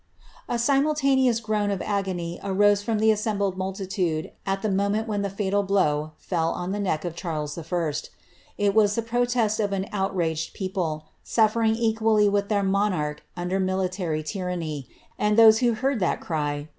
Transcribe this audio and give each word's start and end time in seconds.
A 0.49 0.57
simultaneous 0.57 1.39
groan 1.39 1.69
of 1.69 1.79
agony 1.79 2.39
arose 2.43 2.81
from 2.81 2.97
the 2.97 3.11
assembled 3.11 3.55
multitude 3.55 4.31
at 4.47 4.63
the 4.63 4.71
moment 4.71 5.07
when 5.07 5.21
the 5.21 5.29
fatal 5.29 5.61
blow 5.61 6.13
fell 6.17 6.49
on 6.53 6.71
the 6.71 6.79
neck 6.79 7.05
of 7.05 7.15
Charles 7.15 7.55
I. 7.55 7.93
It 8.57 8.73
was 8.73 8.95
the 8.95 9.03
protest 9.03 9.59
of 9.59 9.71
an 9.73 9.85
outraged 9.93 10.55
people, 10.55 11.05
suffering 11.21 11.75
equally 11.75 12.27
with 12.27 12.49
their 12.49 12.63
mo 12.63 12.89
narch, 12.89 13.19
under 13.37 13.59
military 13.59 14.23
tyranny; 14.23 14.87
and 15.19 15.37
those 15.37 15.59
who 15.59 15.73
heard 15.73 15.99
that 15.99 16.19
cry 16.19 16.21
recalled 16.21 16.21
it 16.21 16.21
uith 16.23 16.31
horror 16.31 16.47
to 16.53 16.57
their 16.59 16.63
deaths. 16.63 16.69